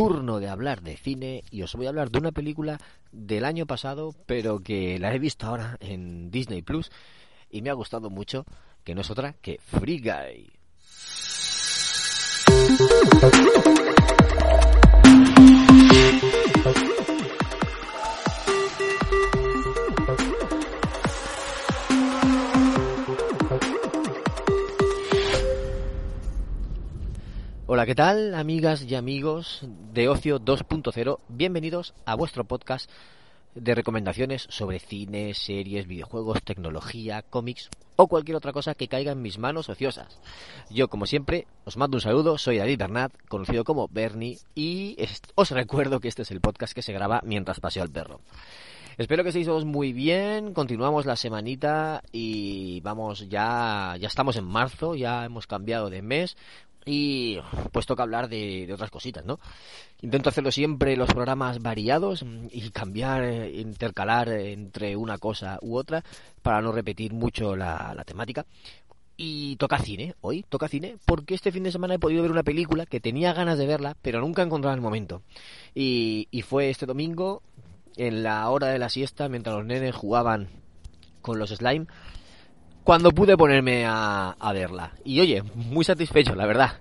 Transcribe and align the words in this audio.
turno 0.00 0.40
de 0.40 0.48
hablar 0.48 0.80
de 0.80 0.96
cine 0.96 1.44
y 1.50 1.60
os 1.60 1.74
voy 1.74 1.84
a 1.84 1.90
hablar 1.90 2.10
de 2.10 2.18
una 2.18 2.32
película 2.32 2.80
del 3.12 3.44
año 3.44 3.66
pasado, 3.66 4.14
pero 4.24 4.60
que 4.60 4.98
la 4.98 5.14
he 5.14 5.18
visto 5.18 5.46
ahora 5.46 5.76
en 5.78 6.30
Disney 6.30 6.62
Plus 6.62 6.90
y 7.50 7.60
me 7.60 7.68
ha 7.68 7.74
gustado 7.74 8.08
mucho, 8.08 8.46
que 8.82 8.94
no 8.94 9.02
es 9.02 9.10
otra 9.10 9.34
que 9.34 9.60
Free 9.60 10.00
Guy. 10.00 10.50
Hola, 27.72 27.86
¿qué 27.86 27.94
tal, 27.94 28.34
amigas 28.34 28.82
y 28.82 28.96
amigos 28.96 29.64
de 29.92 30.08
Ocio 30.08 30.40
2.0? 30.40 31.20
Bienvenidos 31.28 31.94
a 32.04 32.16
vuestro 32.16 32.42
podcast 32.42 32.90
de 33.54 33.76
recomendaciones 33.76 34.48
sobre 34.50 34.80
cine, 34.80 35.34
series, 35.34 35.86
videojuegos, 35.86 36.42
tecnología, 36.42 37.22
cómics 37.22 37.68
o 37.94 38.08
cualquier 38.08 38.36
otra 38.36 38.52
cosa 38.52 38.74
que 38.74 38.88
caiga 38.88 39.12
en 39.12 39.22
mis 39.22 39.38
manos 39.38 39.68
ociosas. 39.68 40.18
Yo, 40.68 40.88
como 40.88 41.06
siempre, 41.06 41.46
os 41.64 41.76
mando 41.76 41.96
un 41.96 42.00
saludo, 42.00 42.38
soy 42.38 42.58
David 42.58 42.76
Bernat, 42.80 43.12
conocido 43.28 43.62
como 43.62 43.86
Bernie, 43.86 44.40
y 44.56 44.96
os 45.36 45.52
recuerdo 45.52 46.00
que 46.00 46.08
este 46.08 46.22
es 46.22 46.32
el 46.32 46.40
podcast 46.40 46.72
que 46.72 46.82
se 46.82 46.92
graba 46.92 47.20
mientras 47.24 47.60
paseo 47.60 47.84
al 47.84 47.90
perro. 47.90 48.20
Espero 48.98 49.22
que 49.22 49.28
estéis 49.28 49.46
todos 49.46 49.64
muy 49.64 49.92
bien, 49.92 50.52
continuamos 50.52 51.06
la 51.06 51.16
semanita 51.16 52.02
y 52.10 52.80
vamos 52.80 53.28
ya, 53.28 53.96
ya 53.98 54.08
estamos 54.08 54.36
en 54.36 54.44
marzo, 54.44 54.94
ya 54.94 55.24
hemos 55.24 55.46
cambiado 55.46 55.88
de 55.88 56.02
mes, 56.02 56.36
y 56.84 57.38
pues 57.72 57.86
toca 57.86 58.02
hablar 58.02 58.28
de, 58.28 58.68
otras 58.72 58.90
cositas, 58.90 59.24
¿no? 59.24 59.38
Intento 60.02 60.30
hacerlo 60.30 60.50
siempre 60.50 60.96
los 60.96 61.12
programas 61.12 61.60
variados 61.60 62.24
y 62.50 62.70
cambiar, 62.70 63.24
eh, 63.24 63.60
intercalar 63.60 64.28
entre 64.28 64.96
una 64.96 65.18
cosa 65.18 65.58
u 65.60 65.76
otra 65.76 66.02
para 66.42 66.62
no 66.62 66.72
repetir 66.72 67.12
mucho 67.12 67.56
la, 67.56 68.02
temática. 68.06 68.46
Y 69.22 69.56
toca 69.56 69.78
cine, 69.78 70.14
hoy 70.22 70.46
toca 70.48 70.66
cine, 70.66 70.96
porque 71.04 71.34
este 71.34 71.52
fin 71.52 71.62
de 71.62 71.72
semana 71.72 71.94
he 71.94 71.98
podido 71.98 72.22
ver 72.22 72.30
una 72.30 72.42
película 72.42 72.86
que 72.86 73.00
tenía 73.00 73.34
ganas 73.34 73.58
de 73.58 73.66
verla, 73.66 73.94
pero 74.00 74.20
nunca 74.20 74.40
he 74.40 74.46
encontrado 74.46 74.74
el 74.74 74.80
momento. 74.80 75.20
Y, 75.74 76.26
y 76.30 76.40
fue 76.40 76.70
este 76.70 76.86
domingo, 76.86 77.42
en 77.96 78.22
la 78.22 78.48
hora 78.48 78.68
de 78.68 78.78
la 78.78 78.88
siesta, 78.88 79.28
mientras 79.28 79.56
los 79.56 79.66
nenes 79.66 79.94
jugaban 79.94 80.48
con 81.20 81.38
los 81.38 81.50
slime, 81.50 81.86
cuando 82.90 83.12
pude 83.12 83.36
ponerme 83.36 83.84
a, 83.86 84.34
verla. 84.52 84.94
Y 85.04 85.20
oye, 85.20 85.44
muy 85.54 85.84
satisfecho, 85.84 86.34
la 86.34 86.44
verdad. 86.44 86.80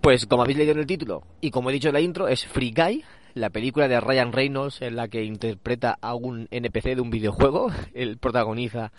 Pues 0.00 0.24
como 0.24 0.40
habéis 0.40 0.56
leído 0.56 0.72
en 0.72 0.78
el 0.78 0.86
título 0.86 1.22
y 1.42 1.50
como 1.50 1.68
he 1.68 1.74
dicho 1.74 1.88
en 1.88 1.92
la 1.92 2.00
intro, 2.00 2.28
es 2.28 2.46
Free 2.46 2.72
Guy, 2.74 3.04
la 3.34 3.50
película 3.50 3.88
de 3.88 4.00
Ryan 4.00 4.32
Reynolds 4.32 4.80
en 4.80 4.96
la 4.96 5.08
que 5.08 5.22
interpreta 5.24 5.98
a 6.00 6.14
un 6.14 6.48
NPC 6.50 6.94
de 6.94 7.02
un 7.02 7.10
videojuego. 7.10 7.70
Él 7.94 8.16
protagoniza 8.16 8.90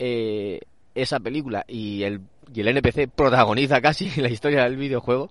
eh, 0.00 0.58
esa 0.96 1.20
película 1.20 1.64
y 1.68 2.02
el, 2.02 2.22
y 2.52 2.60
el 2.62 2.76
NPC 2.76 3.08
protagoniza 3.08 3.80
casi 3.80 4.10
la 4.20 4.28
historia 4.28 4.64
del 4.64 4.76
videojuego, 4.76 5.30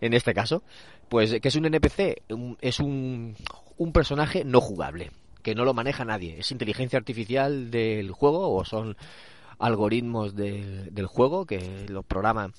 en 0.00 0.14
este 0.14 0.32
caso. 0.32 0.62
Pues 1.08 1.40
que 1.40 1.48
es 1.48 1.56
un 1.56 1.66
NPC, 1.66 2.22
es 2.60 2.78
un, 2.78 3.34
un 3.78 3.92
personaje 3.92 4.44
no 4.44 4.60
jugable 4.60 5.10
que 5.44 5.54
no 5.54 5.64
lo 5.64 5.74
maneja 5.74 6.04
nadie. 6.04 6.40
¿Es 6.40 6.50
inteligencia 6.50 6.98
artificial 6.98 7.70
del 7.70 8.10
juego 8.10 8.52
o 8.52 8.64
son 8.64 8.96
algoritmos 9.58 10.34
del 10.34 11.06
juego 11.06 11.46
que 11.46 11.86
lo 11.88 12.02
programa 12.02 12.50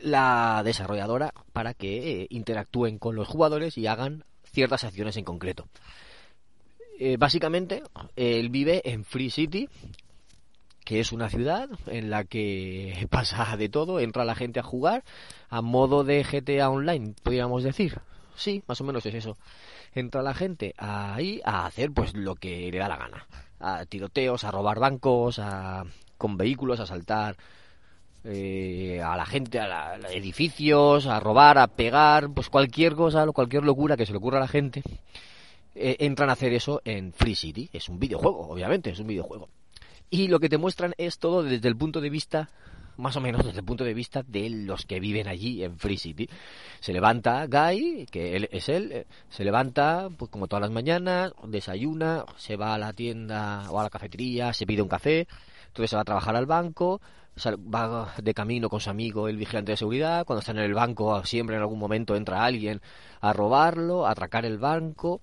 la 0.00 0.62
desarrolladora 0.64 1.32
para 1.52 1.74
que 1.74 2.22
eh, 2.22 2.26
interactúen 2.30 2.98
con 2.98 3.14
los 3.14 3.28
jugadores 3.28 3.76
y 3.78 3.86
hagan 3.86 4.24
ciertas 4.50 4.84
acciones 4.84 5.16
en 5.18 5.24
concreto? 5.24 5.68
Eh, 6.98 7.16
básicamente, 7.18 7.82
él 8.16 8.48
vive 8.48 8.80
en 8.84 9.04
Free 9.04 9.30
City, 9.30 9.68
que 10.84 11.00
es 11.00 11.12
una 11.12 11.28
ciudad 11.28 11.68
en 11.86 12.08
la 12.08 12.24
que 12.24 13.06
pasa 13.10 13.54
de 13.56 13.68
todo, 13.68 14.00
entra 14.00 14.24
la 14.24 14.34
gente 14.34 14.60
a 14.60 14.64
jugar 14.64 15.04
a 15.50 15.60
modo 15.60 16.04
de 16.04 16.24
GTA 16.24 16.70
Online, 16.70 17.14
podríamos 17.22 17.62
decir. 17.62 18.00
Sí, 18.34 18.62
más 18.66 18.80
o 18.80 18.84
menos 18.84 19.04
es 19.04 19.14
eso 19.14 19.36
entra 19.94 20.22
la 20.22 20.34
gente 20.34 20.74
ahí 20.78 21.40
a 21.44 21.66
hacer 21.66 21.92
pues 21.92 22.14
lo 22.14 22.34
que 22.34 22.70
le 22.70 22.78
da 22.78 22.88
la 22.88 22.96
gana. 22.96 23.26
A 23.60 23.84
tiroteos, 23.86 24.44
a 24.44 24.50
robar 24.50 24.78
bancos, 24.78 25.38
a, 25.38 25.84
con 26.16 26.36
vehículos, 26.36 26.80
a 26.80 26.86
saltar 26.86 27.36
eh, 28.24 29.00
a 29.02 29.16
la 29.16 29.26
gente, 29.26 29.58
a, 29.58 29.96
edificios, 30.10 31.06
a 31.06 31.20
robar, 31.20 31.58
a 31.58 31.66
pegar, 31.66 32.30
pues 32.30 32.48
cualquier 32.48 32.94
cosa, 32.94 33.26
cualquier 33.28 33.64
locura 33.64 33.96
que 33.96 34.06
se 34.06 34.12
le 34.12 34.18
ocurra 34.18 34.38
a 34.38 34.42
la 34.42 34.48
gente. 34.48 34.82
Eh, 35.74 35.96
entran 36.00 36.28
a 36.28 36.32
hacer 36.32 36.52
eso 36.52 36.82
en 36.84 37.12
Free 37.12 37.34
City. 37.34 37.70
Es 37.72 37.88
un 37.88 37.98
videojuego, 37.98 38.48
obviamente, 38.48 38.90
es 38.90 38.98
un 38.98 39.06
videojuego. 39.06 39.48
Y 40.10 40.28
lo 40.28 40.40
que 40.40 40.48
te 40.48 40.58
muestran 40.58 40.94
es 40.98 41.18
todo 41.18 41.42
desde 41.42 41.68
el 41.68 41.76
punto 41.76 42.00
de 42.00 42.10
vista 42.10 42.48
más 42.98 43.16
o 43.16 43.20
menos 43.20 43.44
desde 43.44 43.60
el 43.60 43.64
punto 43.64 43.84
de 43.84 43.94
vista 43.94 44.22
de 44.26 44.50
los 44.50 44.84
que 44.84 45.00
viven 45.00 45.28
allí 45.28 45.64
en 45.64 45.78
Free 45.78 45.96
City. 45.96 46.28
Se 46.80 46.92
levanta 46.92 47.46
Guy, 47.46 48.06
que 48.10 48.36
él 48.36 48.48
es 48.52 48.68
él, 48.68 48.92
eh, 48.92 49.06
se 49.30 49.44
levanta 49.44 50.08
pues 50.16 50.30
como 50.30 50.48
todas 50.48 50.62
las 50.62 50.70
mañanas, 50.70 51.32
desayuna, 51.44 52.24
se 52.36 52.56
va 52.56 52.74
a 52.74 52.78
la 52.78 52.92
tienda 52.92 53.70
o 53.70 53.80
a 53.80 53.84
la 53.84 53.90
cafetería, 53.90 54.52
se 54.52 54.66
pide 54.66 54.82
un 54.82 54.88
café, 54.88 55.26
entonces 55.68 55.90
se 55.90 55.96
va 55.96 56.02
a 56.02 56.04
trabajar 56.04 56.36
al 56.36 56.46
banco, 56.46 57.00
va 57.46 58.12
de 58.20 58.34
camino 58.34 58.68
con 58.68 58.80
su 58.80 58.90
amigo 58.90 59.28
el 59.28 59.36
vigilante 59.36 59.72
de 59.72 59.76
seguridad, 59.76 60.26
cuando 60.26 60.40
está 60.40 60.52
en 60.52 60.58
el 60.58 60.74
banco 60.74 61.24
siempre 61.24 61.54
en 61.54 61.62
algún 61.62 61.78
momento 61.78 62.16
entra 62.16 62.44
alguien 62.44 62.80
a 63.20 63.32
robarlo, 63.32 64.06
a 64.06 64.10
atracar 64.10 64.44
el 64.44 64.58
banco 64.58 65.20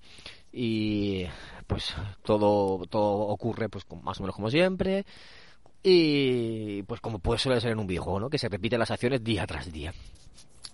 y 0.50 1.26
pues 1.66 1.94
todo 2.22 2.86
todo 2.86 3.18
ocurre 3.28 3.68
pues 3.68 3.84
más 4.02 4.18
o 4.18 4.22
menos 4.22 4.34
como 4.34 4.50
siempre 4.50 5.04
y 5.88 6.82
pues 6.82 7.00
como 7.00 7.20
puede 7.20 7.38
suele 7.38 7.60
ser 7.60 7.70
en 7.70 7.78
un 7.78 7.86
videojuego, 7.86 8.18
¿no? 8.18 8.28
Que 8.28 8.38
se 8.38 8.48
repiten 8.48 8.80
las 8.80 8.90
acciones 8.90 9.22
día 9.22 9.46
tras 9.46 9.70
día. 9.70 9.94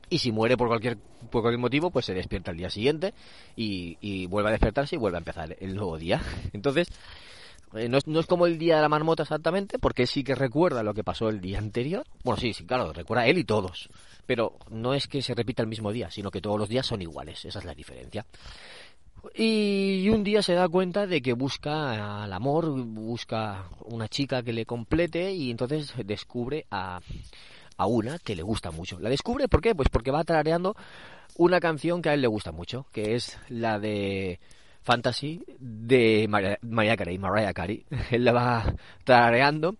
Y 0.08 0.18
si 0.18 0.32
muere 0.32 0.56
por 0.56 0.68
cualquier, 0.68 0.96
por 0.96 1.42
cualquier 1.42 1.58
motivo, 1.60 1.90
pues 1.90 2.06
se 2.06 2.14
despierta 2.14 2.50
el 2.50 2.56
día 2.56 2.70
siguiente 2.70 3.12
y, 3.54 4.26
vuelve 4.28 4.48
a 4.48 4.52
despertarse 4.52 4.96
y 4.96 4.98
vuelve 4.98 5.18
a 5.18 5.20
empezar 5.20 5.54
el 5.60 5.74
nuevo 5.74 5.98
día. 5.98 6.22
Entonces, 6.54 6.88
eh, 7.74 7.90
no, 7.90 7.98
es, 7.98 8.06
no, 8.06 8.20
es, 8.20 8.26
como 8.26 8.46
el 8.46 8.56
día 8.56 8.76
de 8.76 8.82
la 8.82 8.88
marmota 8.88 9.24
exactamente, 9.24 9.78
porque 9.78 10.06
sí 10.06 10.24
que 10.24 10.34
recuerda 10.34 10.82
lo 10.82 10.94
que 10.94 11.04
pasó 11.04 11.28
el 11.28 11.42
día 11.42 11.58
anterior. 11.58 12.06
Bueno, 12.24 12.40
sí, 12.40 12.54
sí, 12.54 12.64
claro, 12.64 12.90
recuerda 12.94 13.26
él 13.26 13.36
y 13.36 13.44
todos. 13.44 13.90
Pero 14.24 14.56
no 14.70 14.94
es 14.94 15.08
que 15.08 15.20
se 15.20 15.34
repita 15.34 15.60
el 15.62 15.68
mismo 15.68 15.92
día, 15.92 16.10
sino 16.10 16.30
que 16.30 16.40
todos 16.40 16.58
los 16.58 16.70
días 16.70 16.86
son 16.86 17.02
iguales. 17.02 17.44
Esa 17.44 17.58
es 17.58 17.66
la 17.66 17.74
diferencia. 17.74 18.24
Y 19.34 20.08
un 20.10 20.24
día 20.24 20.42
se 20.42 20.54
da 20.54 20.68
cuenta 20.68 21.06
de 21.06 21.22
que 21.22 21.32
busca 21.32 22.22
al 22.22 22.32
amor, 22.32 22.70
busca 22.84 23.68
una 23.84 24.08
chica 24.08 24.42
que 24.42 24.52
le 24.52 24.66
complete 24.66 25.32
y 25.32 25.50
entonces 25.50 25.94
descubre 26.04 26.66
a, 26.70 27.00
a 27.76 27.86
una 27.86 28.18
que 28.18 28.36
le 28.36 28.42
gusta 28.42 28.70
mucho. 28.70 28.98
¿La 28.98 29.10
descubre 29.10 29.48
por 29.48 29.62
qué? 29.62 29.74
Pues 29.74 29.88
porque 29.88 30.10
va 30.10 30.24
tarareando 30.24 30.76
una 31.36 31.60
canción 31.60 32.02
que 32.02 32.10
a 32.10 32.14
él 32.14 32.20
le 32.20 32.28
gusta 32.28 32.52
mucho, 32.52 32.86
que 32.92 33.14
es 33.14 33.38
la 33.48 33.78
de 33.78 34.38
Fantasy 34.82 35.42
de 35.58 36.26
Mariah 36.28 36.96
Carey, 36.96 37.18
Mariah 37.18 37.54
Carey. 37.54 37.84
Él 38.10 38.24
la 38.24 38.32
va 38.32 38.74
tarareando 39.04 39.76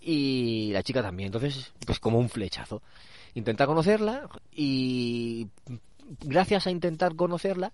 y 0.00 0.70
la 0.72 0.82
chica 0.82 1.02
también. 1.02 1.28
Entonces, 1.28 1.72
pues 1.86 1.98
como 1.98 2.18
un 2.18 2.28
flechazo. 2.28 2.82
Intenta 3.34 3.66
conocerla 3.66 4.28
y 4.54 5.48
gracias 6.20 6.66
a 6.66 6.70
intentar 6.70 7.16
conocerla, 7.16 7.72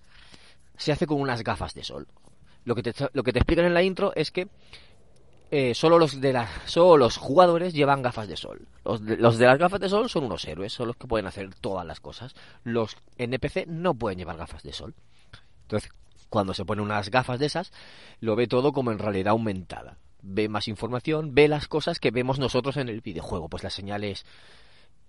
se 0.78 0.93
hace 0.93 1.06
con 1.06 1.21
unas 1.21 1.44
gafas 1.44 1.75
de 1.75 1.84
sol. 1.84 2.06
Lo 2.65 2.75
que 2.75 2.83
te, 2.83 2.93
lo 3.12 3.22
que 3.22 3.33
te 3.33 3.41
explican 3.41 3.66
en 3.66 3.75
la 3.75 3.83
intro 3.83 4.12
es 4.15 4.31
que 4.31 4.49
eh, 5.50 5.75
solo, 5.75 5.99
los 5.99 6.21
de 6.21 6.33
la, 6.33 6.49
solo 6.66 6.97
los 6.97 7.16
jugadores 7.16 7.72
llevan 7.72 8.03
gafas 8.03 8.28
de 8.28 8.37
sol. 8.37 8.66
Los 8.84 9.05
de, 9.05 9.16
los 9.16 9.39
de 9.39 9.47
las 9.47 9.59
gafas 9.59 9.81
de 9.81 9.89
sol 9.89 10.09
son 10.11 10.25
unos 10.25 10.44
héroes, 10.47 10.72
son 10.72 10.89
los 10.89 10.97
que 10.97 11.06
pueden 11.06 11.27
hacer 11.27 11.55
todas 11.55 11.87
las 11.87 12.00
cosas. 12.00 12.34
Los 12.65 12.97
NPC 13.16 13.66
no 13.66 13.95
pueden 13.95 14.19
llevar 14.19 14.36
gafas 14.36 14.63
de 14.63 14.72
sol. 14.72 14.95
Entonces, 15.63 15.91
cuando 16.28 16.53
se 16.53 16.65
ponen 16.65 16.84
unas 16.84 17.10
gafas 17.10 17.39
de 17.39 17.47
esas, 17.47 17.72
lo 18.21 18.36
ve 18.36 18.47
todo 18.47 18.72
como 18.72 18.92
en 18.92 18.98
realidad 18.98 19.33
aumentada. 19.33 19.97
Ve 20.21 20.48
más 20.48 20.69
información, 20.69 21.34
ve 21.34 21.48
las 21.48 21.69
cosas 21.69 22.01
que 22.01 22.10
vemos 22.10 22.39
nosotros 22.39 22.77
en 22.77 22.89
el 22.89 23.01
videojuego, 23.01 23.48
pues 23.48 23.63
las 23.63 23.72
señales 23.72 24.27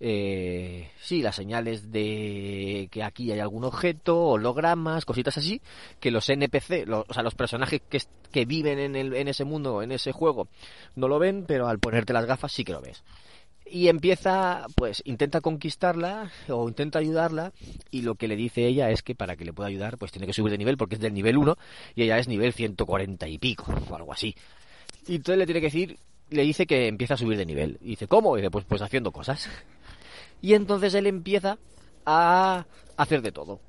eh, 0.01 0.91
sí, 1.01 1.21
las 1.21 1.35
señales 1.35 1.91
de 1.91 2.87
que 2.89 3.03
aquí 3.03 3.31
hay 3.31 3.39
algún 3.39 3.65
objeto, 3.65 4.17
hologramas, 4.17 5.03
cositas 5.03 5.37
así, 5.37 5.61
que 5.99 6.11
los 6.11 6.29
NPC, 6.29 6.87
o 6.89 7.13
sea, 7.13 7.23
los 7.23 7.35
personajes 7.35 7.81
que, 7.89 8.01
que 8.31 8.45
viven 8.45 8.79
en, 8.79 8.95
el, 8.95 9.13
en 9.13 9.27
ese 9.27 9.43
mundo, 9.43 9.81
en 9.81 9.91
ese 9.91 10.13
juego, 10.13 10.47
no 10.95 11.07
lo 11.07 11.19
ven, 11.19 11.43
pero 11.45 11.67
al 11.67 11.79
ponerte 11.79 12.13
las 12.13 12.25
gafas 12.25 12.51
sí 12.53 12.63
que 12.63 12.71
lo 12.71 12.81
ves. 12.81 13.03
Y 13.71 13.89
empieza, 13.89 14.65
pues, 14.75 15.03
intenta 15.05 15.41
conquistarla 15.41 16.31
o 16.47 16.67
intenta 16.67 16.99
ayudarla 16.99 17.51
y 17.91 18.01
lo 18.01 18.15
que 18.15 18.27
le 18.27 18.35
dice 18.35 18.65
ella 18.65 18.89
es 18.89 19.03
que 19.03 19.15
para 19.15 19.35
que 19.35 19.45
le 19.45 19.53
pueda 19.53 19.67
ayudar, 19.67 19.97
pues 19.97 20.11
tiene 20.11 20.25
que 20.25 20.33
subir 20.33 20.51
de 20.51 20.57
nivel 20.57 20.77
porque 20.77 20.95
es 20.95 21.01
del 21.01 21.13
nivel 21.13 21.37
1 21.37 21.55
y 21.93 22.03
ella 22.03 22.17
es 22.17 22.27
nivel 22.27 22.53
140 22.53 23.27
y 23.27 23.37
pico 23.37 23.71
o 23.89 23.95
algo 23.95 24.11
así. 24.11 24.33
Y 25.07 25.17
entonces 25.17 25.37
le 25.37 25.45
tiene 25.45 25.59
que 25.59 25.67
decir, 25.67 25.99
le 26.31 26.41
dice 26.41 26.65
que 26.65 26.87
empieza 26.87 27.13
a 27.13 27.17
subir 27.17 27.37
de 27.37 27.45
nivel. 27.45 27.77
Y 27.81 27.89
dice, 27.89 28.07
¿cómo? 28.07 28.35
Y 28.35 28.41
dice, 28.41 28.49
pues, 28.49 28.65
pues 28.65 28.81
haciendo 28.81 29.11
cosas 29.11 29.47
y 30.41 30.53
entonces 30.53 30.93
él 30.93 31.07
empieza 31.07 31.57
a 32.05 32.65
hacer 32.97 33.21
de 33.21 33.31
todo. 33.31 33.59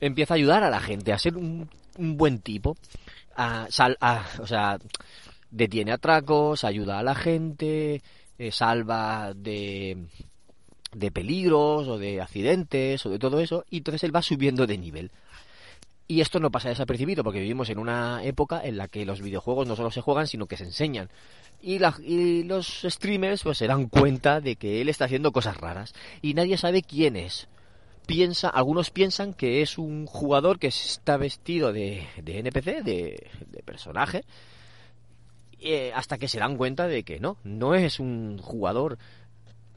empieza 0.00 0.34
a 0.34 0.36
ayudar 0.36 0.62
a 0.64 0.70
la 0.70 0.80
gente, 0.80 1.12
a 1.12 1.18
ser 1.18 1.36
un, 1.36 1.68
buen 1.96 2.40
tipo, 2.40 2.76
a, 3.36 3.66
o 4.40 4.46
sea, 4.46 4.78
detiene 5.50 5.92
atracos, 5.92 6.64
ayuda 6.64 6.98
a 6.98 7.02
la 7.02 7.14
gente, 7.14 8.02
eh, 8.38 8.50
salva 8.50 9.32
de, 9.34 10.06
de 10.92 11.10
peligros 11.10 11.88
o 11.88 11.98
de 11.98 12.20
accidentes 12.20 13.04
o 13.06 13.10
de 13.10 13.18
todo 13.18 13.40
eso, 13.40 13.64
y 13.70 13.78
entonces 13.78 14.04
él 14.04 14.14
va 14.14 14.22
subiendo 14.22 14.66
de 14.66 14.78
nivel. 14.78 15.10
Y 16.06 16.20
esto 16.20 16.38
no 16.38 16.50
pasa 16.50 16.68
desapercibido 16.68 17.24
porque 17.24 17.40
vivimos 17.40 17.70
en 17.70 17.78
una 17.78 18.22
época 18.24 18.60
en 18.62 18.76
la 18.76 18.88
que 18.88 19.06
los 19.06 19.22
videojuegos 19.22 19.66
no 19.66 19.74
solo 19.74 19.90
se 19.90 20.02
juegan, 20.02 20.26
sino 20.26 20.46
que 20.46 20.58
se 20.58 20.64
enseñan. 20.64 21.08
Y, 21.62 21.78
y, 22.02 22.42
los 22.44 22.82
streamers 22.82 23.42
pues 23.42 23.56
se 23.56 23.66
dan 23.66 23.88
cuenta 23.88 24.42
de 24.42 24.56
que 24.56 24.82
él 24.82 24.90
está 24.90 25.06
haciendo 25.06 25.32
cosas 25.32 25.56
raras 25.56 25.94
y 26.20 26.34
nadie 26.34 26.58
sabe 26.58 26.82
quién 26.82 27.16
es. 27.16 27.48
Piensa, 28.06 28.50
algunos 28.50 28.90
piensan 28.90 29.32
que 29.32 29.62
es 29.62 29.78
un 29.78 30.04
jugador 30.04 30.58
que 30.58 30.66
está 30.66 31.16
vestido 31.16 31.72
de, 31.72 32.06
de 32.22 32.38
NPC, 32.38 32.84
de, 32.84 33.30
de 33.46 33.62
personaje, 33.62 34.24
eh, 35.58 35.90
hasta 35.94 36.18
que 36.18 36.28
se 36.28 36.38
dan 36.38 36.58
cuenta 36.58 36.86
de 36.86 37.02
que 37.04 37.18
no, 37.18 37.38
no 37.44 37.74
es 37.74 37.98
un 37.98 38.36
jugador 38.36 38.98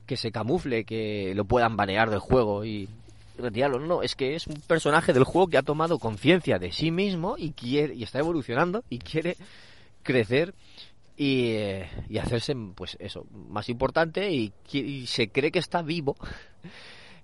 que 0.06 0.18
se 0.18 0.34
camufle, 0.34 0.84
que 0.84 1.32
lo 1.34 1.46
puedan 1.46 1.78
banear 1.78 2.10
del 2.10 2.20
juego 2.20 2.66
y 2.66 2.90
retirarlo. 3.38 3.80
No, 3.80 4.04
es 4.04 4.16
que 4.16 4.36
es 4.36 4.48
un 4.48 4.56
personaje 4.62 5.13
del 5.13 5.24
juego 5.24 5.48
que 5.48 5.57
ha 5.57 5.63
tomado 5.63 6.00
conciencia 6.00 6.60
de 6.60 6.72
sí 6.72 6.92
mismo 6.92 7.36
y 7.38 7.51
quiere 7.51 7.94
y 7.95 8.04
está 8.04 8.19
evolucionando 8.19 8.84
y 8.89 9.00
quiere 9.00 9.38
crecer 10.04 10.54
y, 11.18 11.50
eh, 11.50 11.89
y 12.07 12.19
hacerse 12.19 12.56
pues 12.75 12.95
eso 13.00 13.25
más 13.31 13.69
importante 13.69 14.31
y, 14.31 14.54
se 15.07 15.30
cree 15.30 15.51
que 15.51 15.60
está 15.60 15.81
vivo. 15.81 16.16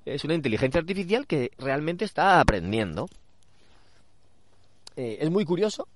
Es 0.05 0.25
una 0.25 0.33
inteligencia 0.33 0.81
artificial 0.81 1.25
que 1.27 1.51
realmente 1.57 2.03
está 2.03 2.41
aprendiendo. 2.41 3.07
Eh, 4.97 5.19
es 5.21 5.29
muy 5.29 5.45
curioso, 5.45 5.87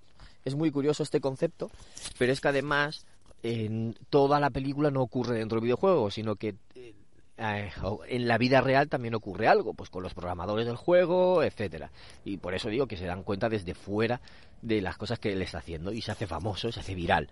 es 0.45 0.55
muy 0.55 0.71
curioso 0.71 1.03
este 1.03 1.19
concepto, 1.19 1.69
pero 2.17 2.31
es 2.31 2.39
que 2.39 2.47
además 2.47 3.05
en 3.43 3.95
toda 4.09 4.39
la 4.39 4.49
película 4.49 4.91
no 4.91 5.01
ocurre 5.01 5.37
dentro 5.37 5.57
del 5.57 5.65
videojuego, 5.65 6.09
sino 6.09 6.35
que 6.35 6.55
eh, 6.75 6.93
eh, 7.37 7.71
en 8.07 8.27
la 8.27 8.37
vida 8.37 8.61
real 8.61 8.89
también 8.89 9.15
ocurre 9.15 9.47
algo, 9.47 9.73
pues 9.73 9.89
con 9.89 10.03
los 10.03 10.13
programadores 10.13 10.65
del 10.65 10.75
juego, 10.75 11.43
etcétera. 11.43 11.91
Y 12.25 12.37
por 12.37 12.55
eso 12.55 12.69
digo 12.69 12.87
que 12.87 12.97
se 12.97 13.05
dan 13.05 13.23
cuenta 13.23 13.49
desde 13.49 13.75
fuera 13.75 14.19
de 14.61 14.81
las 14.81 14.97
cosas 14.97 15.19
que 15.19 15.33
él 15.33 15.41
está 15.41 15.59
haciendo 15.59 15.91
y 15.91 16.01
se 16.01 16.11
hace 16.11 16.27
famoso, 16.27 16.71
se 16.71 16.79
hace 16.79 16.95
viral. 16.95 17.29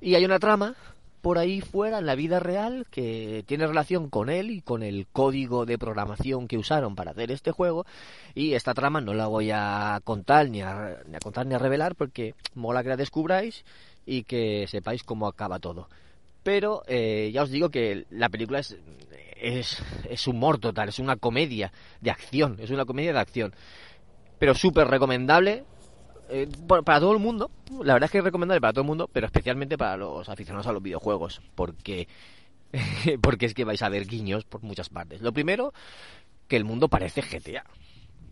Y 0.00 0.14
hay 0.14 0.24
una 0.24 0.38
trama 0.38 0.76
por 1.20 1.38
ahí 1.38 1.60
fuera 1.60 1.98
en 1.98 2.06
la 2.06 2.14
vida 2.14 2.38
real 2.38 2.86
que 2.90 3.42
tiene 3.46 3.66
relación 3.66 4.08
con 4.08 4.30
él 4.30 4.50
y 4.50 4.60
con 4.60 4.84
el 4.84 5.08
código 5.12 5.66
de 5.66 5.78
programación 5.78 6.46
que 6.46 6.58
usaron 6.58 6.94
para 6.94 7.10
hacer 7.10 7.32
este 7.32 7.50
juego 7.50 7.86
y 8.34 8.54
esta 8.54 8.72
trama 8.72 9.00
no 9.00 9.14
la 9.14 9.26
voy 9.26 9.50
a 9.52 10.00
contar 10.04 10.48
ni 10.48 10.62
a, 10.62 10.98
ni 11.08 11.16
a 11.16 11.20
contar 11.20 11.44
ni 11.46 11.54
a 11.54 11.58
revelar 11.58 11.96
porque 11.96 12.36
mola 12.54 12.84
que 12.84 12.90
la 12.90 12.96
descubráis 12.96 13.64
y 14.06 14.22
que 14.22 14.66
sepáis 14.68 15.02
cómo 15.02 15.26
acaba 15.26 15.58
todo 15.58 15.88
pero 16.42 16.82
eh, 16.86 17.30
ya 17.32 17.42
os 17.42 17.50
digo 17.50 17.70
que 17.70 18.06
la 18.10 18.28
película 18.28 18.60
es, 18.60 18.76
es, 19.40 20.26
humor 20.26 20.58
total, 20.58 20.88
es 20.88 20.98
una 20.98 21.16
comedia 21.16 21.72
de 22.00 22.10
acción, 22.10 22.56
es 22.60 22.70
una 22.70 22.84
comedia 22.84 23.12
de 23.12 23.20
acción. 23.20 23.54
Pero 24.38 24.54
súper 24.54 24.88
recomendable 24.88 25.64
eh, 26.28 26.48
para 26.66 27.00
todo 27.00 27.12
el 27.12 27.18
mundo. 27.18 27.50
La 27.82 27.94
verdad 27.94 28.06
es 28.06 28.10
que 28.12 28.18
es 28.18 28.24
recomendable 28.24 28.60
para 28.60 28.72
todo 28.72 28.82
el 28.82 28.88
mundo, 28.88 29.08
pero 29.12 29.26
especialmente 29.26 29.76
para 29.76 29.96
los 29.96 30.28
aficionados 30.28 30.66
a 30.66 30.72
los 30.72 30.82
videojuegos, 30.82 31.40
porque, 31.54 32.08
porque 33.20 33.46
es 33.46 33.54
que 33.54 33.64
vais 33.64 33.82
a 33.82 33.88
ver 33.88 34.06
guiños 34.06 34.44
por 34.44 34.62
muchas 34.62 34.88
partes. 34.88 35.20
Lo 35.20 35.32
primero, 35.32 35.72
que 36.46 36.56
el 36.56 36.64
mundo 36.64 36.88
parece 36.88 37.22
GTA. 37.22 37.64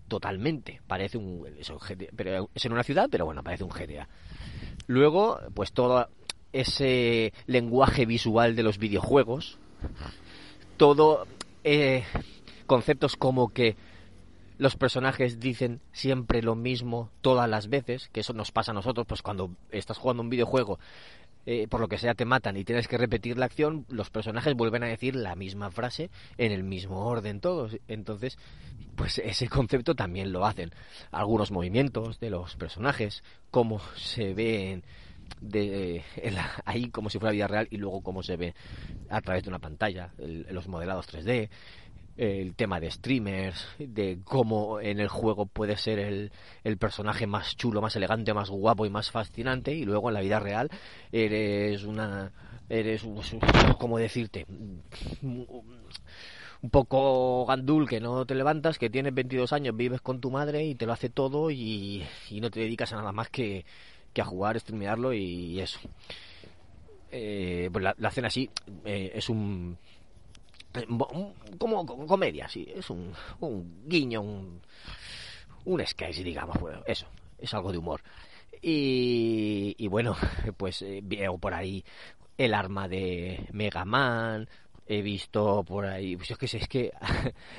Totalmente. 0.08 0.80
Parece 0.86 1.18
un, 1.18 1.42
GTA, 1.42 2.06
pero 2.14 2.48
es 2.54 2.64
en 2.64 2.72
una 2.72 2.84
ciudad, 2.84 3.08
pero 3.10 3.26
bueno, 3.26 3.42
parece 3.42 3.64
un 3.64 3.70
GTA. 3.70 4.08
Luego, 4.86 5.40
pues 5.54 5.72
todo 5.72 6.08
ese 6.60 7.32
lenguaje 7.46 8.06
visual 8.06 8.56
de 8.56 8.62
los 8.62 8.78
videojuegos, 8.78 9.58
todo 10.76 11.26
eh, 11.64 12.04
conceptos 12.66 13.16
como 13.16 13.48
que 13.48 13.76
los 14.58 14.76
personajes 14.76 15.38
dicen 15.38 15.80
siempre 15.92 16.42
lo 16.42 16.54
mismo 16.54 17.10
todas 17.20 17.48
las 17.48 17.68
veces, 17.68 18.08
que 18.12 18.20
eso 18.20 18.32
nos 18.32 18.52
pasa 18.52 18.72
a 18.72 18.74
nosotros, 18.74 19.06
pues 19.06 19.22
cuando 19.22 19.50
estás 19.70 19.98
jugando 19.98 20.22
un 20.22 20.30
videojuego, 20.30 20.78
eh, 21.48 21.68
por 21.68 21.80
lo 21.80 21.88
que 21.88 21.98
sea 21.98 22.14
te 22.14 22.24
matan 22.24 22.56
y 22.56 22.64
tienes 22.64 22.88
que 22.88 22.98
repetir 22.98 23.38
la 23.38 23.46
acción, 23.46 23.86
los 23.88 24.10
personajes 24.10 24.54
vuelven 24.54 24.82
a 24.82 24.88
decir 24.88 25.14
la 25.14 25.36
misma 25.36 25.70
frase 25.70 26.10
en 26.38 26.52
el 26.52 26.64
mismo 26.64 27.06
orden 27.06 27.40
todos. 27.40 27.76
Entonces, 27.86 28.38
pues 28.96 29.18
ese 29.18 29.48
concepto 29.48 29.94
también 29.94 30.32
lo 30.32 30.44
hacen. 30.44 30.72
Algunos 31.12 31.52
movimientos 31.52 32.18
de 32.18 32.30
los 32.30 32.56
personajes, 32.56 33.22
cómo 33.50 33.80
se 33.94 34.34
ven 34.34 34.82
de 35.40 36.02
ahí 36.64 36.90
como 36.90 37.10
si 37.10 37.18
fuera 37.18 37.32
vida 37.32 37.48
real 37.48 37.68
y 37.70 37.76
luego 37.76 38.02
cómo 38.02 38.22
se 38.22 38.36
ve 38.36 38.54
a 39.08 39.20
través 39.20 39.44
de 39.44 39.50
una 39.50 39.58
pantalla, 39.58 40.10
los 40.18 40.68
modelados 40.68 41.08
3D, 41.12 41.48
el 42.16 42.54
tema 42.54 42.80
de 42.80 42.90
streamers, 42.90 43.66
de 43.78 44.20
cómo 44.24 44.80
en 44.80 45.00
el 45.00 45.08
juego 45.08 45.46
puede 45.46 45.76
ser 45.76 45.98
el, 45.98 46.32
el 46.64 46.78
personaje 46.78 47.26
más 47.26 47.56
chulo, 47.56 47.82
más 47.82 47.94
elegante, 47.96 48.32
más 48.32 48.48
guapo 48.48 48.86
y 48.86 48.90
más 48.90 49.10
fascinante 49.10 49.74
y 49.74 49.84
luego 49.84 50.08
en 50.08 50.14
la 50.14 50.20
vida 50.20 50.40
real 50.40 50.70
eres 51.12 51.84
una 51.84 52.32
eres 52.68 53.06
como 53.78 53.98
decirte 53.98 54.46
un 56.62 56.70
poco 56.70 57.46
gandul 57.46 57.88
que 57.88 58.00
no 58.00 58.26
te 58.26 58.34
levantas, 58.34 58.78
que 58.78 58.90
tienes 58.90 59.14
22 59.14 59.52
años, 59.52 59.76
vives 59.76 60.00
con 60.00 60.20
tu 60.20 60.30
madre 60.30 60.64
y 60.64 60.74
te 60.74 60.86
lo 60.86 60.92
hace 60.92 61.10
todo 61.10 61.50
y, 61.50 62.04
y 62.30 62.40
no 62.40 62.50
te 62.50 62.60
dedicas 62.60 62.92
a 62.92 62.96
nada 62.96 63.12
más 63.12 63.28
que 63.28 63.64
que 64.16 64.22
a 64.22 64.24
jugar, 64.24 64.58
streamearlo 64.58 65.12
y 65.12 65.60
eso. 65.60 65.78
Eh, 67.12 67.68
pues 67.70 67.84
la, 67.84 67.94
hacen 68.08 68.24
así, 68.24 68.48
eh, 68.86 69.12
es 69.14 69.28
un, 69.28 69.76
como 71.58 71.84
comedia, 72.06 72.48
sí, 72.48 72.66
es 72.74 72.88
un, 72.88 73.12
un 73.40 73.82
guiño, 73.86 74.22
un, 74.22 74.62
un 75.66 75.86
sketch, 75.86 76.16
digamos, 76.22 76.58
bueno, 76.58 76.82
eso, 76.86 77.06
es 77.38 77.52
algo 77.52 77.72
de 77.72 77.78
humor. 77.78 78.00
Y, 78.62 79.74
y 79.76 79.86
bueno, 79.88 80.16
pues 80.56 80.80
eh, 80.80 81.00
veo 81.02 81.36
por 81.36 81.52
ahí 81.52 81.84
el 82.38 82.54
arma 82.54 82.88
de 82.88 83.46
Mega 83.52 83.84
Man, 83.84 84.48
he 84.86 85.02
visto 85.02 85.62
por 85.62 85.84
ahí, 85.84 86.16
pues 86.16 86.30
es 86.30 86.38
que 86.38 86.46
es 86.46 86.68
que 86.68 86.92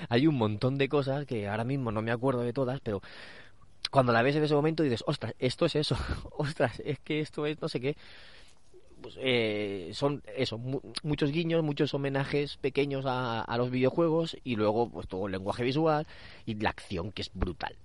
hay 0.10 0.26
un 0.26 0.36
montón 0.36 0.80
de 0.80 0.90
cosas 0.90 1.28
que 1.28 1.48
ahora 1.48 1.66
mismo 1.66 1.92
no 1.92 2.02
me 2.02 2.12
acuerdo 2.12 2.42
de 2.42 2.54
todas, 2.54 2.80
pero 2.80 3.04
cuando 3.90 4.12
la 4.14 4.22
ves 4.22 4.36
en 4.36 4.44
ese 4.44 4.56
momento 4.56 4.84
dices, 4.84 5.04
ostras, 5.08 5.34
esto 5.40 5.66
es 5.66 5.76
eso, 5.76 5.98
ostras, 6.38 6.82
es 6.86 7.00
que 7.00 7.20
esto 7.20 7.46
es 7.46 7.62
no 7.62 7.70
sé 7.70 7.80
qué. 7.80 7.98
Pues, 9.02 9.16
eh, 9.20 9.92
son 9.94 10.24
eso, 10.36 10.58
muchos 11.04 11.32
guiños, 11.32 11.64
muchos 11.64 11.94
homenajes 11.94 12.58
pequeños 12.58 13.06
a, 13.06 13.42
a 13.42 13.58
los 13.58 13.70
videojuegos 13.70 14.38
y 14.44 14.56
luego 14.56 14.90
pues 14.90 15.08
todo 15.08 15.28
el 15.28 15.34
lenguaje 15.34 15.64
visual 15.64 16.08
y 16.46 16.56
la 16.56 16.72
acción 16.72 17.12
que 17.12 17.22
es 17.22 17.32
brutal 17.34 17.78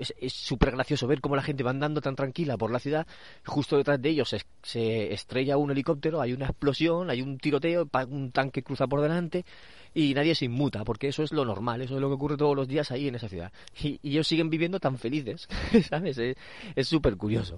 es 0.00 0.32
súper 0.32 0.72
gracioso 0.72 1.06
ver 1.06 1.20
cómo 1.20 1.36
la 1.36 1.42
gente 1.42 1.62
va 1.62 1.70
andando 1.70 2.00
tan 2.00 2.16
tranquila 2.16 2.56
por 2.56 2.70
la 2.70 2.78
ciudad, 2.78 3.06
justo 3.44 3.76
detrás 3.76 4.00
de 4.00 4.08
ellos 4.08 4.34
se, 4.62 5.12
estrella 5.12 5.56
un 5.56 5.70
helicóptero, 5.70 6.20
hay 6.20 6.32
una 6.32 6.46
explosión, 6.46 7.10
hay 7.10 7.22
un 7.22 7.38
tiroteo, 7.38 7.88
un 8.08 8.32
tanque 8.32 8.62
cruza 8.62 8.86
por 8.86 9.00
delante 9.00 9.44
y 9.94 10.14
nadie 10.14 10.34
se 10.34 10.44
inmuta, 10.46 10.84
porque 10.84 11.08
eso 11.08 11.22
es 11.22 11.32
lo 11.32 11.44
normal, 11.44 11.82
eso 11.82 11.96
es 11.96 12.00
lo 12.00 12.08
que 12.08 12.14
ocurre 12.14 12.36
todos 12.36 12.56
los 12.56 12.68
días 12.68 12.90
ahí 12.90 13.08
en 13.08 13.16
esa 13.16 13.28
ciudad. 13.28 13.52
Y, 13.82 13.98
ellos 14.02 14.26
siguen 14.26 14.50
viviendo 14.50 14.80
tan 14.80 14.98
felices, 14.98 15.48
¿sabes? 15.88 16.18
Es 16.18 16.88
súper 16.88 17.16
curioso. 17.16 17.56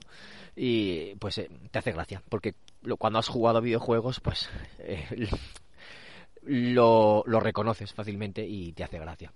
Y 0.57 1.15
pues 1.17 1.39
eh, 1.39 1.51
te 1.71 1.79
hace 1.79 1.93
gracia, 1.93 2.23
porque 2.29 2.55
cuando 2.99 3.19
has 3.19 3.29
jugado 3.29 3.59
a 3.59 3.63
videojuegos, 3.63 4.21
pues 4.21 4.49
eh, 4.79 5.29
lo, 6.43 7.23
lo 7.27 7.41
reconoces 7.41 7.93
fácilmente 7.93 8.47
y 8.47 8.73
te 8.73 8.85
hace 8.85 8.99
gracia. 8.99 9.33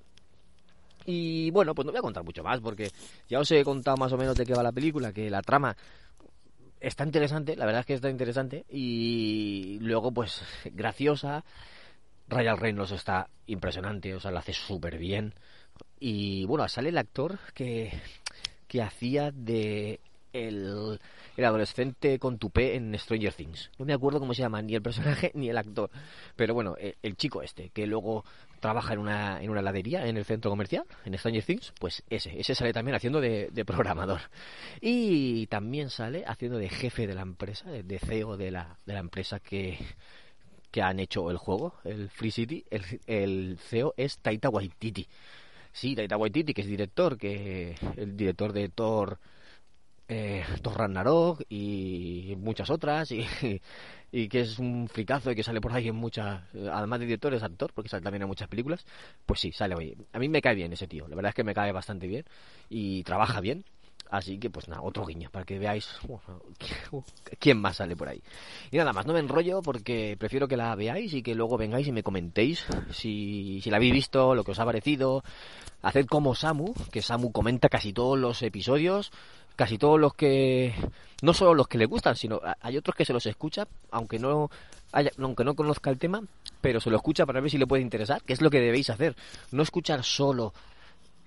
Y 1.07 1.51
bueno, 1.53 1.75
pues 1.75 1.87
no 1.87 1.93
voy 1.93 2.01
a 2.01 2.03
contar 2.03 2.25
mucho 2.25 2.43
más 2.43 2.61
porque 2.61 2.91
ya 3.29 3.39
os 3.39 3.51
he 3.53 3.63
contado 3.63 3.97
más 3.97 4.13
o 4.13 4.17
menos 4.17 4.37
de 4.37 4.45
qué 4.45 4.55
va 4.55 4.63
la 4.63 4.73
película, 4.73 5.13
que 5.13 5.31
la 5.31 5.41
trama 5.41 5.77
está 6.81 7.05
interesante, 7.05 7.57
la 7.57 7.65
verdad 7.65 7.81
es 7.81 7.87
que 7.87 7.95
está 7.95 8.11
interesante 8.11 8.67
y 8.69 9.79
luego 9.81 10.13
pues 10.13 10.43
graciosa. 10.73 11.45
Ryan 12.29 12.57
Reynolds 12.57 12.91
está 12.91 13.29
impresionante, 13.47 14.13
o 14.13 14.19
sea, 14.19 14.33
lo 14.33 14.39
hace 14.39 14.53
súper 14.53 14.99
bien. 14.99 15.33
Y 16.01 16.45
bueno, 16.47 16.67
sale 16.67 16.89
el 16.89 16.99
actor 16.99 17.39
que, 17.55 17.93
que 18.67 18.83
hacía 18.83 19.31
de 19.31 20.01
el, 20.37 20.99
adolescente 21.39 22.19
con 22.19 22.39
tupé 22.39 22.77
en 22.77 22.97
Stranger 22.99 23.33
Things. 23.33 23.71
No 23.79 23.85
me 23.85 23.95
acuerdo 23.95 24.21
cómo 24.21 24.35
se 24.35 24.43
llama, 24.43 24.63
ni 24.63 24.75
el 24.75 24.83
personaje 24.83 25.31
ni 25.35 25.49
el 25.49 25.59
actor. 25.59 25.91
Pero 26.35 26.55
bueno, 26.55 26.77
el, 26.79 26.97
el, 27.03 27.17
chico 27.17 27.43
este, 27.43 27.71
que 27.71 27.87
luego 27.87 28.25
trabaja 28.61 28.95
en 28.95 29.01
una, 29.01 29.43
en 29.43 29.51
una 29.51 29.61
heladería 29.61 30.07
en 30.07 30.17
el 30.17 30.25
centro 30.25 30.51
comercial, 30.51 30.85
en 31.05 31.17
Stranger 31.17 31.45
Things, 31.45 31.73
pues 31.79 32.03
ese, 32.11 32.39
ese 32.39 32.55
sale 32.55 32.73
también 32.73 32.95
haciendo 32.95 33.21
de, 33.21 33.49
de 33.53 33.65
programador. 33.65 34.21
Y 34.81 35.47
también 35.47 35.91
sale 35.91 36.25
haciendo 36.27 36.59
de 36.59 36.69
jefe 36.69 37.07
de 37.07 37.15
la 37.15 37.23
empresa, 37.23 37.71
de 37.71 37.99
CEO 37.99 38.37
de 38.37 38.51
la, 38.51 38.77
de 38.87 38.93
la 38.95 39.01
empresa 39.01 39.41
que, 39.41 39.79
que 40.71 40.83
han 40.83 41.01
hecho 41.01 41.31
el 41.31 41.37
juego, 41.37 41.75
el 41.85 42.11
Free 42.11 42.31
City. 42.31 42.65
El, 42.71 42.83
el 43.07 43.59
CEO 43.59 43.95
es 43.97 44.19
Taita 44.19 44.49
Waititi 44.49 45.07
Sí, 45.77 45.95
Taita 45.95 46.17
Waititi, 46.17 46.55
que 46.55 46.63
es 46.63 46.67
director, 46.67 47.19
que 47.19 47.75
el 47.99 48.17
director 48.17 48.55
de 48.55 48.71
Thor, 48.71 49.19
eh, 50.09 50.45
Thor 50.63 50.79
Ragnarok 50.79 51.43
y 51.49 52.35
muchas 52.39 52.71
otras, 52.71 53.11
y, 54.13 54.29
que 54.29 54.41
es 54.41 54.59
un 54.59 54.89
fricazo 54.89 55.31
y 55.31 55.35
que 55.35 55.43
sale 55.43 55.61
por 55.61 55.73
ahí 55.73 55.89
en 55.89 55.97
muchas, 55.97 56.43
además 56.73 57.01
de 57.01 57.07
director, 57.07 57.35
es 57.35 57.43
actor, 57.43 57.73
porque 57.75 57.89
sale 57.89 58.03
también 58.03 58.23
en 58.23 58.29
muchas 58.29 58.49
películas, 58.49 58.85
pues 59.25 59.41
sí, 59.41 59.53
sale 59.53 59.75
hoy. 59.75 59.97
A 60.13 60.19
mí 60.19 60.29
me 60.29 60.41
cae 60.41 60.55
bien 60.55 60.73
ese 60.73 60.87
tío, 60.87 61.09
la 61.09 61.17
verdad 61.17 61.31
es 61.31 61.35
que 61.35 61.45
me 61.45 61.55
cae 61.55 61.73
bastante 61.73 62.07
bien 62.07 62.25
y 62.69 63.03
trabaja 63.03 63.41
bien. 63.41 63.65
Así 64.11 64.39
que 64.39 64.51
pues 64.51 64.69
nada, 64.69 64.83
otro 64.83 65.05
guiño 65.05 65.31
para 65.31 65.45
que 65.45 65.59
veáis 65.59 65.99
quién 67.41 67.61
más 67.61 67.77
sale 67.77 67.97
por 67.97 68.09
ahí. 68.09 68.23
Y 68.71 68.77
nada 68.77 68.93
más, 68.93 69.07
no 69.07 69.13
me 69.13 69.21
enrollo 69.21 69.63
porque 69.63 70.17
prefiero 70.19 70.47
que 70.49 70.57
la 70.57 70.75
veáis 70.75 71.13
y 71.15 71.23
que 71.23 71.35
luego 71.35 71.57
vengáis 71.57 71.89
y 71.89 71.93
me 71.93 72.03
comentéis 72.03 72.65
si, 72.93 73.61
si 73.63 73.71
la 73.71 73.77
habéis 73.77 73.93
visto, 73.93 74.35
lo 74.35 74.45
que 74.45 74.53
os 74.53 74.59
ha 74.59 74.65
parecido. 74.65 75.23
Haced 75.83 76.07
como 76.07 76.35
Samu, 76.35 76.73
que 76.91 77.03
Samu 77.03 77.33
comenta 77.33 77.69
casi 77.69 77.93
todos 77.93 78.19
los 78.19 78.43
episodios, 78.43 79.13
casi 79.57 79.79
todos 79.79 79.99
los 79.99 80.15
que 80.15 80.75
no 81.23 81.33
solo 81.35 81.55
los 81.55 81.69
que 81.69 81.79
le 81.79 81.87
gustan, 81.87 82.15
sino 82.15 82.41
hay 82.61 82.77
otros 82.77 82.95
que 82.95 83.05
se 83.05 83.13
los 83.13 83.27
escucha, 83.27 83.67
aunque 83.91 84.19
no 84.19 84.51
haya, 84.93 85.11
aunque 85.19 85.45
no 85.45 85.57
conozca 85.57 85.91
el 85.91 85.99
tema, 85.99 86.23
pero 86.61 86.81
se 86.81 86.91
lo 86.91 86.97
escucha 86.97 87.27
para 87.27 87.41
ver 87.41 87.51
si 87.51 87.59
le 87.59 87.67
puede 87.67 87.83
interesar, 87.83 88.23
que 88.23 88.35
es 88.35 88.43
lo 88.43 88.51
que 88.51 88.61
debéis 88.61 88.91
hacer, 88.91 89.17
no 89.51 89.63
escuchar 89.63 90.05
solo 90.05 90.53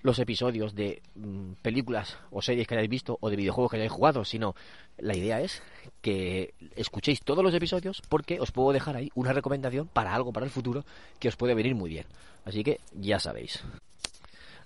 los 0.02 0.18
episodios 0.18 0.74
de 0.74 1.02
mm, 1.14 1.52
películas 1.62 2.16
o 2.30 2.40
series 2.40 2.66
que 2.66 2.74
hayáis 2.74 2.88
visto 2.88 3.18
o 3.20 3.30
de 3.30 3.36
videojuegos 3.36 3.70
que 3.70 3.76
hayáis 3.76 3.92
jugado, 3.92 4.24
sino 4.24 4.54
la 4.98 5.14
idea 5.14 5.40
es 5.40 5.62
que 6.00 6.54
escuchéis 6.76 7.20
todos 7.20 7.44
los 7.44 7.54
episodios 7.54 8.02
porque 8.08 8.40
os 8.40 8.52
puedo 8.52 8.72
dejar 8.72 8.96
ahí 8.96 9.10
una 9.14 9.32
recomendación 9.32 9.88
para 9.88 10.14
algo 10.14 10.32
para 10.32 10.46
el 10.46 10.52
futuro 10.52 10.84
que 11.18 11.28
os 11.28 11.36
puede 11.36 11.54
venir 11.54 11.74
muy 11.74 11.90
bien. 11.90 12.06
Así 12.44 12.64
que 12.64 12.80
ya 12.92 13.20
sabéis. 13.20 13.62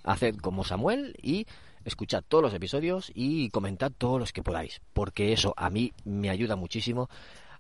Haced 0.05 0.37
como 0.37 0.65
Samuel 0.65 1.17
y 1.21 1.47
escuchad 1.85 2.25
todos 2.27 2.43
los 2.43 2.55
episodios 2.55 3.11
y 3.15 3.51
comentad 3.51 3.93
todos 3.97 4.19
los 4.19 4.33
que 4.33 4.43
podáis, 4.43 4.81
porque 4.93 5.33
eso 5.33 5.55
a 5.57 5.71
mí 5.71 5.93
me 6.05 6.31
ayuda 6.31 6.57
muchísimo 6.57 7.09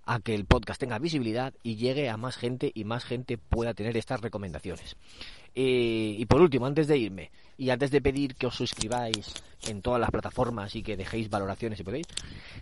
a 0.07 0.21
que 0.21 0.35
el 0.35 0.45
podcast 0.45 0.81
tenga 0.81 0.99
visibilidad 0.99 1.55
y 1.63 1.77
llegue 1.77 2.11
a 2.11 2.17
más 2.17 2.37
gente 2.37 2.71
y 2.75 2.85
más 2.85 3.05
gente 3.05 3.39
pueda 3.39 3.75
tener 3.75 3.97
estas 3.97 4.21
recomendaciones. 4.21 4.97
Eh, 5.55 6.17
y 6.19 6.27
por 6.27 6.41
último, 6.41 6.67
antes 6.67 6.89
de 6.89 6.99
irme 6.99 7.31
y 7.57 7.71
antes 7.71 7.91
de 7.91 8.03
pedir 8.03 8.35
que 8.35 8.47
os 8.47 8.55
suscribáis 8.55 9.33
en 9.69 9.83
todas 9.83 10.01
las 10.01 10.11
plataformas 10.11 10.75
y 10.75 10.83
que 10.83 10.97
dejéis 10.97 11.31
valoraciones 11.31 11.79
si 11.79 11.85
podéis, 11.85 12.07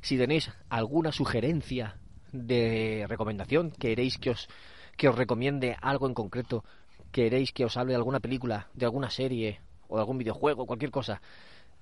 si 0.02 0.18
tenéis 0.18 0.50
alguna 0.68 1.10
sugerencia 1.10 1.96
de 2.32 3.06
recomendación, 3.08 3.70
queréis 3.70 4.18
que 4.18 4.30
os, 4.30 4.48
que 4.96 5.08
os 5.08 5.16
recomiende 5.16 5.76
algo 5.80 6.06
en 6.06 6.14
concreto, 6.14 6.64
queréis 7.10 7.52
que 7.52 7.64
os 7.64 7.76
hable 7.76 7.92
de 7.92 7.96
alguna 7.96 8.20
película, 8.20 8.68
de 8.74 8.84
alguna 8.84 9.10
serie 9.10 9.60
o 9.88 9.96
de 9.96 10.00
algún 10.00 10.18
videojuego, 10.18 10.66
cualquier 10.66 10.90
cosa, 10.90 11.20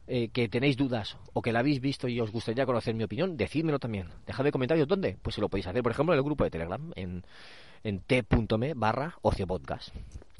eh, 0.06 0.28
que 0.32 0.48
tenéis 0.48 0.76
dudas 0.76 1.16
o 1.32 1.42
que 1.42 1.52
la 1.52 1.60
habéis 1.60 1.80
visto 1.80 2.08
y 2.08 2.20
os 2.20 2.32
gustaría 2.32 2.66
conocer 2.66 2.94
mi 2.94 3.04
opinión, 3.04 3.36
decídmelo 3.36 3.78
también. 3.78 4.08
Dejadme 4.26 4.52
comentarios 4.52 4.88
dónde. 4.88 5.16
Pues 5.22 5.34
si 5.34 5.40
lo 5.40 5.48
podéis 5.48 5.66
hacer, 5.66 5.82
por 5.82 5.92
ejemplo, 5.92 6.14
en 6.14 6.18
el 6.18 6.24
grupo 6.24 6.44
de 6.44 6.50
Telegram, 6.50 6.92
en, 6.96 7.24
en 7.84 8.00
t.me 8.00 8.74
barra 8.74 9.16
ociopodcast. 9.22 9.90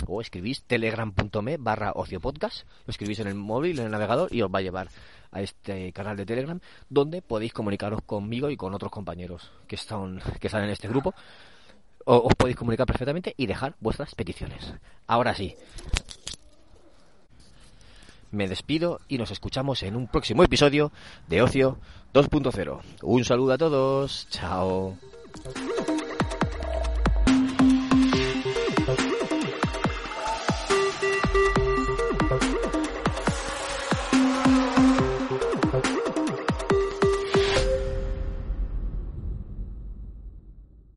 O 0.07 0.21
escribís 0.21 0.63
telegram.me 0.65 1.57
barra 1.59 1.93
ociopodcast, 1.95 2.67
lo 2.87 2.91
escribís 2.91 3.21
en 3.21 3.29
el 3.29 3.35
móvil, 3.35 3.79
en 3.79 3.87
el 3.87 3.91
navegador 3.93 4.35
y 4.35 4.43
os 4.43 4.53
va 4.53 4.59
a 4.59 4.63
llevar 4.63 4.89
a 5.33 5.43
este 5.43 5.93
canal 5.93 6.17
de 6.17 6.27
Telegram 6.27 6.59
donde 6.89 7.23
podéis 7.23 7.53
comunicaros 7.53 8.03
conmigo 8.03 8.51
y 8.51 8.57
con 8.57 8.75
otros 8.75 8.91
compañeros 8.91 9.51
que 9.67 9.77
están, 9.77 10.21
que 10.41 10.49
están 10.49 10.65
en 10.65 10.71
este 10.71 10.89
grupo. 10.89 11.15
O, 12.07 12.17
os 12.17 12.35
podéis 12.35 12.57
comunicar 12.57 12.87
perfectamente 12.87 13.35
y 13.37 13.47
dejar 13.47 13.75
vuestras 13.81 14.15
peticiones. 14.15 14.75
Ahora 15.07 15.35
sí, 15.35 15.55
me 18.31 18.49
despido 18.49 19.01
y 19.09 19.19
nos 19.19 19.31
escuchamos 19.31 19.83
en 19.83 19.97
un 19.97 20.07
próximo 20.07 20.43
episodio 20.43 20.93
de 21.29 21.43
Ocio 21.43 21.79
2.0. 22.15 22.81
Un 23.03 23.25
saludo 23.25 23.53
a 23.53 23.59
todos. 23.59 24.27
Chao. 24.31 24.97